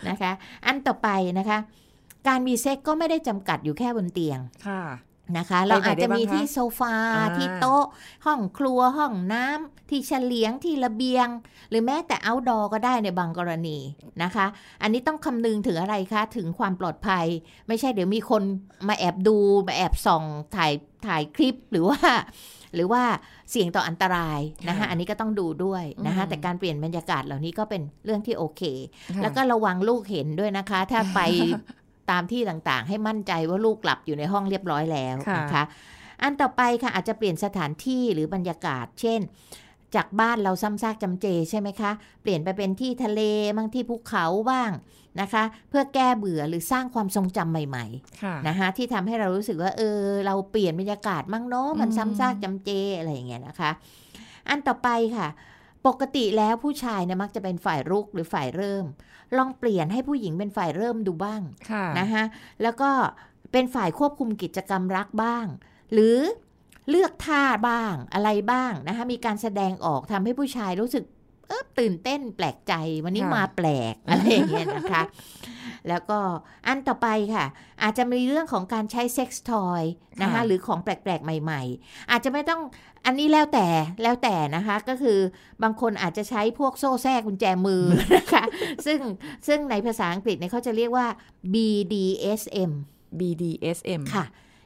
[0.10, 0.32] นะคะ
[0.66, 1.60] อันต่อไปนะคะ
[2.28, 4.84] การมีเซ็กก็ไม่ได้จำกัดอยู่แค่บนเตียงค่ะ
[5.38, 7.86] นะคะไปไหนเราอาจจะมีได้บ้างคะที่โซฟาอ่าที่โต๊ะ
[8.26, 11.28] ห้องครัวห้องน้ำที่เฉลียงที่ระเบียง
[11.70, 13.78] หรือแม้แต่ outdoor ก็ได้ในบางกรณี
[14.24, 14.46] นะคะ
[14.82, 17.26] อันนี้ต้องคำนึงถึงอะไรคะ ถึงความปลอดภัย
[17.68, 18.44] ไม่ใช่เดี๋ยวมีคน
[18.88, 19.38] มาแอบดู
[19.68, 20.24] มาแอบส่อง
[20.56, 20.74] ถ่าย
[21.08, 22.00] ถ่ายคลิปหรือว่า
[22.76, 23.04] หรือว่า
[23.52, 28.62] เสี่ยงต่ออันตรายนะคะค่ะอันนี้ก็ต้องดูด้วยนะคะอืมแต่การเปลี่ยนบรรยากาศเหล่านี้ก็เป็นเรื่องที่โอเค
[29.16, 31.20] ค่ะแล้วก็ระวังลูกเห็นด้วยนะคะ ถ้าไป
[32.12, 35.64] ตามที่ต่างๆ ให้มั่นใจว่าลูกหลับอยู่ในห้องเรียบร้อยแล้วค่ะนะคะ
[36.22, 39.20] อันต่อไปค่ะอาจจะเปลี่ยนสถานที่หรือบรรยากาศ เช่น
[39.96, 43.22] จากบ้านเราซ้ำซากจำเจใช่ไหมคะ เปลี่ยนไปเป็นที่ทะเล
[43.58, 44.72] บางที่ภูเขาบ้าง
[45.22, 47.86] นะคะ เพื่อแก้เบื่อหรือสร้างความทรงจำใหม่
[48.24, 53.72] ค่ะๆนะคะที่ทำให้เรารู้สึกว่าเออเราเปลี่ยนบรรยากาศมั่งเนาะมันอืมซ้ำซากจำเจอะไรอย่างเงี้ยนะคะ
[54.50, 55.28] อันต่อไปค่ะ
[55.88, 58.86] ปกติแล้วผู้ชายเนี่ยมักจะเป็นฝ่ายรุกหรือฝ่ายเริ่ม
[59.38, 62.24] ลองเปลี่ยนให้ผู้หญิงเป็นฝ่ายเริ่มดูบ้างค่ะนะคะ
[62.62, 62.90] แล้วก็
[63.52, 65.46] เป็นฝ่ายควบคุมกิจกรรมรักบ้าง
[65.94, 66.18] หรือ
[66.90, 71.04] เลือกท่าบ้างอะไรบ้างนะคะมีการแสดงออกทำให้ผู้ชายรู้สึก
[71.48, 72.74] เออตื่นเต้นแปลกใจ
[73.04, 75.04] วันนี้ค่ะมาแปลกอะไรอย่างเงี้ยนะคะ
[75.90, 76.20] แล้วก็
[76.68, 77.46] อันต่อไปค่ะ
[77.84, 79.82] อาจจะมีเรื่องของการใช้เซ็กซ์ทอย
[80.22, 82.62] นะคะค่ะหรือของแปลกๆ ใหม่ ๆ อาจจะไม่ต้อง
[83.06, 83.68] อันนี้แล้วแต่
[84.04, 85.20] แล้วแต่นะคะก็คือ
[85.64, 87.84] บางคนอาจจะใช้พวกโซ่แทรกกุญแจมือ
[88.16, 88.44] นะคะ
[88.86, 89.00] ซึ่ง
[89.48, 91.08] ซึ่งในภาษาอังกฤษเนี่ยเขาจะเรียกว่า
[91.54, 92.72] BDSM
[93.20, 94.26] BDSM ค่ะ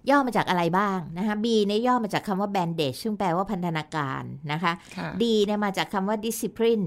[0.09, 6.85] ย่อมาจากอะไรบ้างนะคะ B เนี่ยย่อมาจากคำว่า bandage ซึ่งแปลว่าพันธนาการนะคะค่ะ D เนี่ยมาจากคำว่า discipline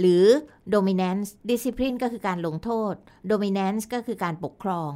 [0.00, 0.24] หรือ
[0.74, 2.94] dominance discipline ก็คือการลงโทษ
[3.30, 4.92] dominance ก็คือการปกครอง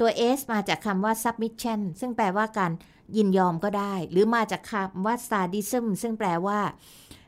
[0.00, 2.72] ตัว S มาจากคำว่า submission ซึ่งแปลว่าการ
[3.16, 6.58] ยินยอมก็ได้ หรือมาจากคำว่า sadism ซึ่งแปลว่า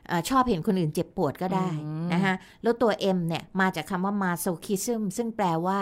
[0.07, 5.79] เออชอบเห็นคนอื่นเจ็บปวดก็ได้อืมนะคะแล้วตัว M เนี่ยมาจากคำว่า masochism ซึ่งแปลว่า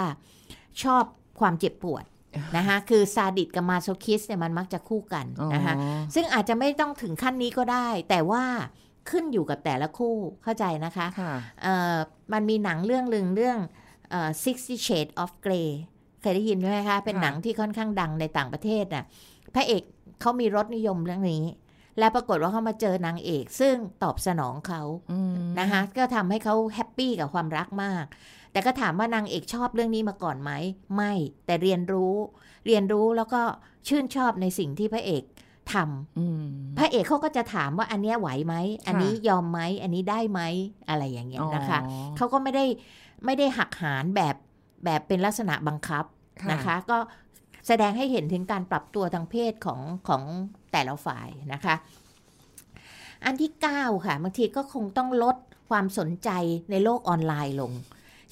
[0.84, 1.04] ชอบ
[1.40, 2.04] ความเจ็บปวด
[2.58, 8.44] นะคะคือซาดิสกับมาโซคิสเนี่ยมันมักจะคู่กันนะคะอ๋อซึ่งอาจจะไม่ต้องถึงขั้นนี้ก็ได้ แต่ว่า
[9.10, 11.96] ขึ้นอยู่กับแต่ละคู่เข้าใจนะคะค่ะเอ่อ
[12.34, 13.60] มันมีหนังเรื่องหนึ่งเรื่อง
[14.10, 15.70] เอ่อ Sixty Shades of Grey
[16.22, 19.06] เคยได้ยินไหมคะ เป็นค่ะหนังที่ค่อนข้างดังในต่างประเทศน่ะ
[19.56, 19.82] พระเอก
[20.22, 21.44] เขามีรสนิยมเรื่องนี้
[22.00, 28.06] และปรากฏว่าเขามาเจอนางเอก ซึ่งตอบสนองเขาอืมนะคะก็ทำให้เขาแฮปปี้กับความรักมาก
[28.56, 30.52] แต่ก็ถามว่านางเอกชอบเรื่องนี้มาก่อนไหม
[30.96, 31.14] ไม่
[31.46, 32.16] แต่เรียนรู้
[32.66, 33.42] เรียนรู้แล้วก็
[33.88, 35.24] ชื่นชอบในสิ่งที่พระเอก
[35.74, 36.46] ทำอืม
[36.78, 38.56] พระเอกเขาก็จะถามว่าอันเนี้ยไหวไหม
[38.88, 40.42] อันนี้ยอมไหม อันนี้ได้ไหม
[40.90, 42.66] อะไรอย่างเงี้ยนะคะอ๋อเขาก็ไม่ได้
[43.26, 44.36] ไม่ได้หักหานแบบ
[44.86, 46.06] แบบเป็นลักษณะบังคับ
[46.42, 46.98] ค่ะนะคะ ก็
[47.68, 50.24] แสดงให้เห็นถึงการปรับตัวทางเพศของของ
[50.72, 51.76] แต่ละฝ่ายนะคะ
[53.26, 55.36] อันที่ 9 ค่ะ บางทีก็คงต้องลด
[55.70, 56.30] ความสนใจ
[56.72, 57.72] ในโลกออนไลน์ลง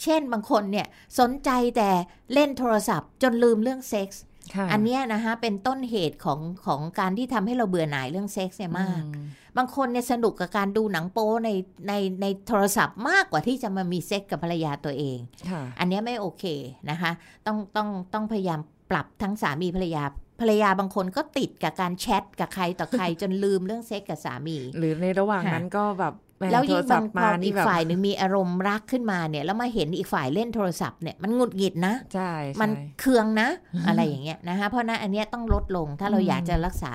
[0.04, 0.88] เช่นบางคนเนี่ย
[1.20, 1.90] สนใจแต่
[2.34, 4.24] เล่นโทรศัพท์จนลืมเรื่องเซ็กส์
[4.56, 9.20] ค่ะอันเนี้ยนะคะเป็นต้นเหตุของของการที่ทำให้เราเบื่อหน่ายเรื่องเซ็กส์เนี่ยมากอื
[9.58, 11.50] บางคนเนี่ยสนุกกับการดูหนังโป๊ใน
[11.88, 15.18] ในในโทรศัพท์มากกว่าที่จะมามีเซ็กกับภรรยาตัวเอง
[15.50, 16.44] ค่ะอันเนี้ยไม่โอเค
[16.90, 17.12] นะคะ
[17.46, 18.60] ต้องต้องต้องพยายาม
[18.92, 20.12] ปรับทั้งสามีภรรยาภ
[20.44, 33.50] รรยาบางคนก็ติดกับการแชทกับใครต่อใครจนลืมเรื่องเซ็กกับสามี หรือในระหว่างค่ะนั้นก็แบบแหมแล้วยิ่งโทรศับาพงท์พมาอนี่อีกแบบฝ่ายหนึ่งมีอารมณ์รักขึ้นมาเนี่ย แล้วมาเห็นอีกฝ่ายเล่นโทรศัพท์เนี่ยมันหงุดหงิดนะใช่ใช่มันเคืองนะ
[33.88, 36.94] อะไรอย่างเงี้ยนะคะเพราะฉะนั้นอันเนี้ยต้องลดลงถ้าเราอืมอยากจะรักษา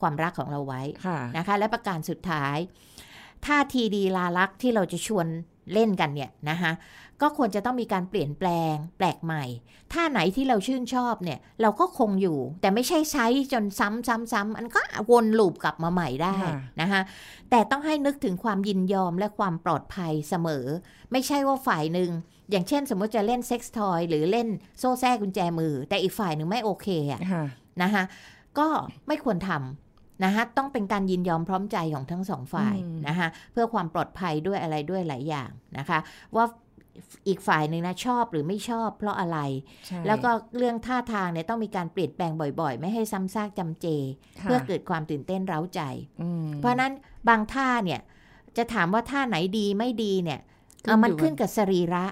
[0.00, 2.56] ความรักของเราไว้ค่ะนะคะ และประการสุดท้าย
[3.46, 5.26] ท่าทีดีลาลักษณ์ที่เราจะชวน
[5.72, 6.72] เล่นกันเนี่ยนะคะ
[7.22, 9.44] ก็ควรจะต้องมีการเปลี่ยนแปลง แปลกใหม่
[9.92, 17.00] ท่าไหนที่เราชื่นชอบเนี่ย เราก็คงอยู่ แต่ไม่ใช่ใช้จนซ้ำซ้ำซ้ำอันก็วนลูปกลับมาใหม่ได้ค่ะนะคะ
[17.50, 20.66] แต่ต้องให้นึกถึงความยินยอมและความปลอดภัยเสมอ
[21.12, 22.10] ไม่ใช่ว่าฝ่ายหนึ่ง
[22.50, 24.48] อย่างเช่น สมมติจะเล่นเซ็กส์ทอยหรือเล่น
[24.78, 27.44] โซ่แท้กุญแจมือ แต่อีกฝ่ายหนึ่งไม่โอเคอะค่ะ
[27.82, 28.04] นะคะ
[28.58, 28.66] ก็
[29.08, 35.98] ไม่ควรทำนะคะต้องเป็นการยินยอมพร้อมใจของทั้งสองฝ่ายอืมนะคะเพื่อความปลอดภัยด้วยอะไรด้วยหลายอย่างนะคะ
[36.36, 36.44] ว่า
[37.28, 39.38] อีกฝ่ายหนึ่งนะชอบหรือไม่ชอบเพราะอะไร
[39.86, 43.86] ใช่แล้วก็เรื่องท่าทางเนี่ยต้องมีการเปลี่ยนแปลงบ่อยๆ ไม่ให้ซ้ำซากจำเจ
[44.40, 45.80] ค่ะเพื่อเกิดความตื่นเต้นเร้าใจ
[46.22, 46.92] อืมเพราะฉะนั้น
[47.28, 48.00] บางท่าเนี่ย
[48.56, 50.40] จะถามว่าท่าไหนดีไม่ดีเนี่ย
[50.84, 52.04] ขึ้นเอ่อมันอยู่กับขึ้นกับสรีระ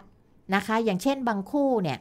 [0.55, 1.99] นะคะ อย่างเช่นบางคู่เนี่ย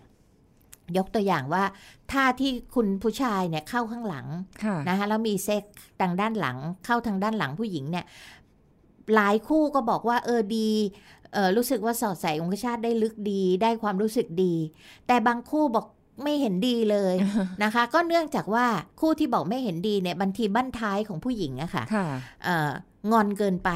[0.98, 1.64] ยกตัวอย่างว่า
[2.12, 4.28] ท่าที่คุณผู้ชายเนี่ยเข้าข้างหลัง
[4.64, 5.64] ค่ะนะคะแล้วมีเซ็ก
[6.02, 8.06] ทางด้านหลัง เข้าทางด้านหลังผู้หญิงเนี่ย
[9.16, 11.23] หลายคู่ก็บอกว่าเออดีเออ
[11.58, 14.54] รู้สึกว่าสอดใส่องคชาตได้ลึกดี ได้ความรู้สึกดี
[15.08, 15.86] แต่บางคู่บอก
[16.24, 17.16] ไม่เห็นดีเลย
[17.64, 18.66] นะคะ ก็เนื่องจากว่า
[19.02, 22.08] คู่ที่บอกไม่เห็นดีเนี่ยบางทีบั้นท้ายของผู้หญิงอะค่ะค่ะ
[22.44, 22.72] เอ่อ
[23.12, 23.72] งอนเกินไป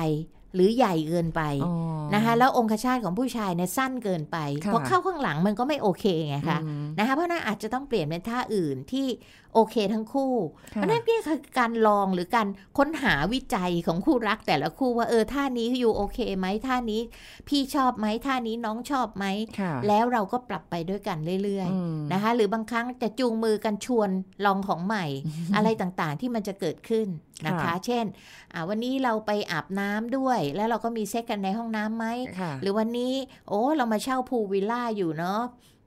[0.55, 1.73] หรือใหญ่เกินไปอ๋อ
[2.15, 9.07] นะคะแล้วองคชาตของผู้ชายเนี่ยสั้นเกินไปค่ะพอเข้าข้างหลังมันก็ไม่โอเคไงคะอืมนะคะเพราะฉะนั้นอาจจะต้องเปลี่ยนเป็นท่าอื่นที่
[9.53, 10.33] โอเคทั้งคู่
[10.71, 17.01] เพค่ะราะฉะนั้นนี่คือการลองหรือการค้นหาวิจัยของคู่รักแต่ละคู่ว่าเออท่านี้อยู่โอเคไหมท่านี้
[17.47, 19.25] พี่ชอบไหมท่านี้น้องชอบไหม
[19.59, 24.09] ค่ะแล้วเราก็ปรับไปด้วยกันเรื่อยอืมๆนะคะหรือบางครั้งจะจูงมือกันชวน
[24.45, 25.05] ลองของใหม่
[25.55, 27.07] อะไรต่างๆที่มันจะเกิดขึ้น
[27.47, 28.05] นะคะค่ะเช่น
[28.53, 32.05] อ่าวันนี้เราไปอาบน้ำด้วยแล้วเราก็มีเซ็กกันในห้องน้ำไหม
[32.39, 33.13] ค่ะหรือวันนี้
[33.49, 35.41] โอ้เรามาเช่าพูลวิลล่าอยู่เนาะ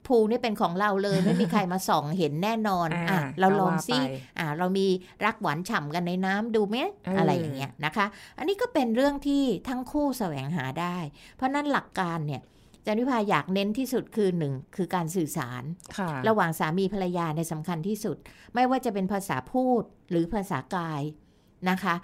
[0.06, 4.86] พูลนี่เป็นของเราเลยไม่มีใครมาส่องเห็นแน่นอนอ่าอะเราลองซิก็ว่าไปอ่าเรามี
[5.24, 8.06] รักหวานฉ่ำกันในน้ำดูไหมเออออะไรอย่างเงี้ยนะคะ
[8.38, 10.96] อันนี้ก็เป็นเรื่องที่ทั้งคู่แสวงหาได้
[11.36, 12.42] เพราะนั้นหลักการเนี่ย
[12.86, 15.62] จันวิภาอยากเน้นที่สุดคือหนึ่งคือการสื่อสาร
[15.98, 18.16] ค่ะระหว่างสามีภรรยาในยสำคัญที่สุด
[18.54, 21.02] ไม่ว่าจะเป็นภาษาพูดหรือภาษากาย
[21.70, 21.94] นะคะ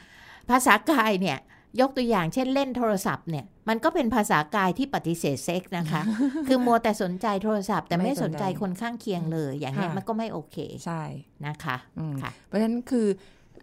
[0.50, 1.38] ภาษากายเนี่ย
[1.80, 6.02] ยกตัวอย่างเช่นเล่นโทรศัพท์เนี่ยมันก็เป็นภาษากายที่ปฏิเสธเซ็กส์นะคะ
[6.48, 11.02] คือมัวแต่สนใจโทรศัพท์ แต่ไม่ไม่สสนนใจใจคนข้างเคียงเลย อย่างเนี้ยค่ะมันก็ไม่โอเคใช่
[11.46, 13.06] นะคะอืมค่ะ เพราะฉะนั้นคือ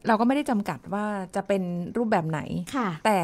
[0.07, 1.61] เราก็ไม่ได้จำกัดว่าจะเป็น
[1.97, 2.39] รูปแบบไหน
[2.75, 3.17] ค่ะ แต่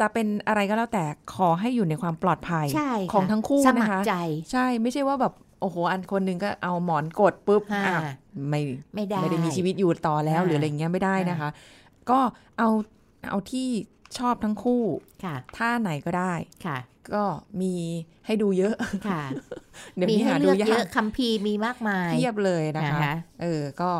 [0.00, 4.16] จะเป็นอะไรก็แล้วแต่ขอให้อยู่ในความปลอดภัยใช่ค่ะของทั้งคู่สนะมัคคะรใจ
[4.52, 8.14] ใช่ไม่ใช่ว่าแบบโอ้โห อันคนหนึงก็เอาหมอนกดปุ๊บอ่าอะ
[8.50, 8.60] ไม่
[8.94, 11.48] ไม่ได้ไม่ได้มีชีวิตอยู่ต่อแล้วอ่าหรืออะไรเงี้ยไม่ได้นะคะ
[12.10, 12.18] ก็
[12.58, 12.68] เอา
[13.30, 13.68] เอาที่
[14.18, 14.82] ชอบทั้งคู่
[15.24, 16.34] ค่ะท่าไหนก็ได้
[16.66, 16.78] ค่ะ
[17.14, 17.24] ก็
[17.60, 17.74] มี
[18.26, 18.74] ให้ดูเยอะ
[19.08, 19.22] ค่ะ
[19.94, 23.90] เดี๋ยวมีนี้ให้หาเลืดูอกยาเยอะกคัมภีร์มีมากมายเทียบเลยนะคะนะคะ เออ ก็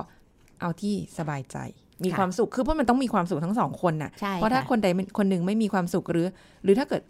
[0.61, 1.57] เอาที่สบายใจ
[2.05, 4.87] มีค่ะความสุขคือเพราะมันต้องมีความสุขทั้งสองคนน่ะใช่เพราะถ้าค่ะคนใด
[5.19, 6.27] คนหนึ่งไม่มีความสุขหรือ
[6.65, 7.03] หรือถ้าเกิด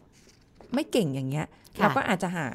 [0.75, 1.47] ไม่เก่งอย่างเงี้ย
[1.79, 2.47] ค่ะเราก็อาจจะหา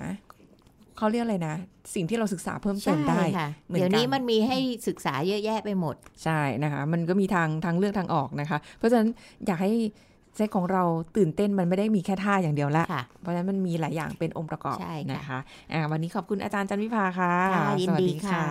[0.97, 1.55] เขาเรียกอะไรนะ
[1.95, 4.57] สิ่งที่เราศึกษาเพิ่มเติมได้ใช่ค่ะเหมือนกันเดี๋ยวนี้มันมีให้
[4.87, 9.09] ศึกษาเยอะแยะไปหมด ใช่นะคะ มันก็มีทางทางเลือกทางออกนะคะ เพราะฉะนั้น
[9.45, 9.71] อยากให้
[10.37, 10.83] เซ็กของเรา
[11.17, 15.39] ตื่นเต้นมันไม่ได้มีแค่ท่าอย่างเดียวละค่ะเพราะฉะนั้นมันมีหลายอย่างเป็นองค์ประกอบใช่ค่ะนะคะ
[15.73, 18.41] อ่าวันนี้ขอบคุณอาจารย์จันวิภาค่ะค่ะยินสวัสดีค่ะ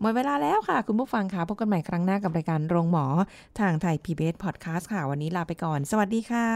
[0.00, 3.06] หมดเวลาแล้วค่ะ คุณผู้ฟังค่ะพบกันใหม่ครั้งหน้ากับรายการโรงหมอ
[3.60, 6.48] ทางไทย PBS Podcast ค่ะ วันนี้ลาไปก่อน สวัสดีค่ะ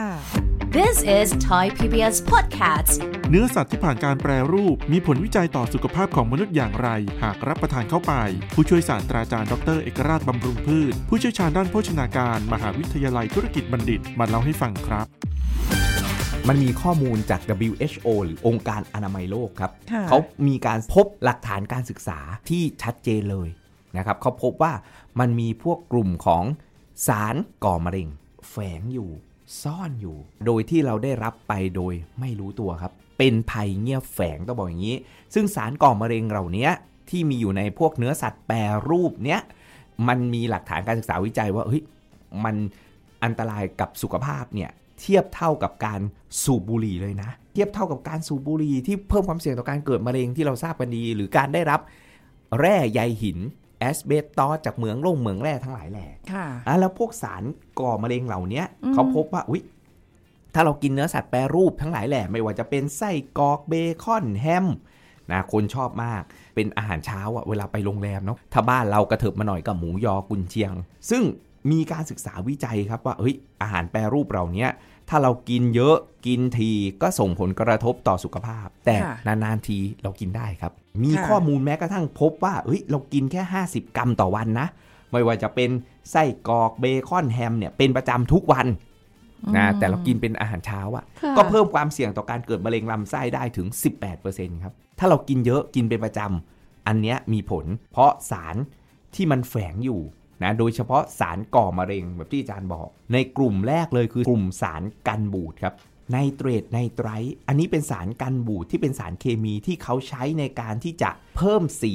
[0.76, 2.94] This is Thai PBS Podcast
[3.30, 6.88] เนื้อสัตว์ที่ผ่านการแปรรูปมีผลวิจัยต่อสุขภาพของมนุษย์อย่างไร
[7.22, 8.12] หากรับประทานเข้าไป
[8.54, 15.06] ผู้ช่วยศาสตราจารย์ดรเอกราชบำรุงพืช ผู้เชี่ยวชาญด้านโภชนาการ มหาวิทยาลัยธุรกิจบัณฑิตมาเล่าให้ฟังครับ
[16.48, 23.48] มันมีข้อมูลจาก WHO หรือองค์การอนามัยโลกครับค่ะเขามีการพบหลักฐานการศึกษาที่ชัดเจนเลย
[23.96, 24.72] นะครับเขาพบว่า
[25.20, 26.44] มันมีพวกกลุ่มของ
[27.06, 28.08] สารก่อมะเร็ง
[28.50, 29.10] แฝงอยู่
[29.62, 34.96] ซ่อนอยู่ โดยที่เราได้รับไปโดยไม่รู้ตัวครับ เป็นภัยเงียบแฝงต้องบอกอย่างนี้
[35.34, 36.68] ซึ่งสารก่อมะเร็งเหล่านี้
[37.10, 38.56] ที่มีอยู่ในพวกเนื้อสัตว์แปร
[38.90, 39.40] รูปเนี้ย
[40.08, 41.82] มันมีหลักฐานการศึกษาวิจัยว่าเฮ้ย
[42.44, 42.56] มัน
[43.24, 44.70] อันตรายกับสุขภาพเนี่ย
[45.02, 46.00] เทียบเท่ากับการ
[46.42, 51.80] สูบบุหรี่เลยนะ เทียบเท่ากับการสูบบุหรี่ที่เพิ่มความเสี่ยงต่อการเกิดมะเร็งที่เราทราบกันดี หรือการได้รับ
[52.58, 53.38] แร่ใยหิน
[53.78, 57.42] asbestos จากเหมืองลงเหมืองแร่ทั้งหลายแหล่ค่ะอะแล้วพวกสาร
[57.80, 59.62] ก่อมะเร็งเหล่านี้อืมเขาพบว่าอุ๊ย
[60.54, 64.66] ถ้าเรากินเนื้อสัตว์แปรรูปทั้งหลายแหล่ไม่ว่าจะเป็นไส้กรอกเบคอนแฮม
[65.32, 66.22] นะคนชอบมาก
[66.54, 70.72] เป็นอาหารเช้าอะเวลาไปโรงแรมเนาะถ้าบ้านเรากระเถิบมาหน่อยกับหมูยอกุนเชียง
[71.10, 71.22] ซึ่ง
[71.70, 74.68] มีการศึกษาวิจัยครับว่าเฮ้ยอาหารแปรรูปเหล่านี้
[75.08, 75.96] ถ้าเรากินเยอะ
[76.26, 76.70] กินที
[77.02, 80.72] ก็ส่งผลกระทบต่อสุขภาพ แต่ค่ะนานๆทีเรากินได้ครับ
[81.02, 84.66] มีค่ะข้อมูลแม้กระทั่งพบว่าเฮ้ยเรากินแค่ 50 กรัมต่อวันนะ
[85.12, 85.70] ไม่ว่าจะเป็น
[86.10, 88.66] ไส้กรอกเบคอนแฮมเนี่ยเป็นประจำทุกวัน
[89.56, 93.66] นะแต่เรากินเป็นอาหารเช้าอะค่ะ ก็เพิ่มความเสี่ยงต่อการเกิดมะเร็งลำไส้ได้ถึง
[94.14, 98.56] 18%ครับถ้าเรากินเยอะกินเป็นประจำอันเนี้ยมีผล เพราะสาร
[99.14, 100.00] ที่มันแฝงอยู่
[100.42, 105.74] นะโดยเฉพาะสารก่อมะเร็งแบบที่อาจารย์บอก ในกลุ่มแรกเลยคือกลุ่มสารกันบูดครับ
[106.10, 111.94] ไนเตรตไนไตรท์อันนี้เป็นสารกันบูดที่เป็นสารเคมีที่เขาใช้ในการที่จะเพิ่มสี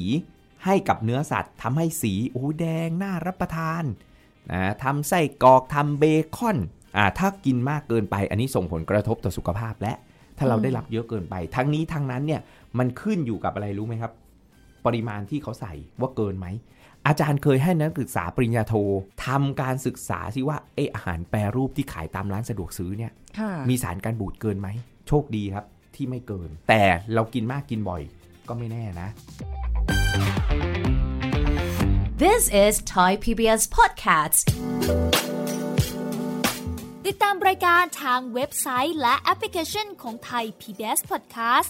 [0.65, 3.83] ให้กับเนื้อสัตว์ทำให้สีโอ้แดงน่ารับประทาน
[4.51, 6.03] นะทำไส้กรอกทำเบ
[6.35, 6.57] คอน
[6.97, 9.93] อ่าถ้ากินมากเกินไป อันนี้ส่งผลกระทบต่อสุขภาพและ
[10.37, 12.41] ถ้าเราได้รับเยอะเกินไป ทั้งนี้ทั้งนั้นเนี่ย
[12.77, 14.11] มันขึ้นอยู่กับอะไรรู้ไหมครับ
[14.85, 16.47] ปริมาณที่เขาใส่ว่าเกินไหม
[17.07, 18.73] อาจารย์เคยให้นักศึกษาปริญญาโท
[19.25, 24.67] ทำการศึกษาสิว่าเอออาหารแปรรูปที่ขายตามร้านสะดวกซื้อเนี่ยค่ะมีสารกันบูดเกินไหม
[25.07, 25.65] โชคดีครับ
[25.95, 28.01] ที่ไม่เกิน แต่เรากินมากกินบ่อย
[28.47, 29.09] ก็ไม่แน่นะ
[32.23, 34.41] This is Thai PBS Podcast
[37.05, 41.69] ติดตามรายการทางเว็บไซต์และแอปพลิเคชันของไทย PBS Podcast